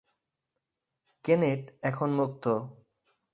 [1.23, 2.43] কেনেট এখন মুক্ত।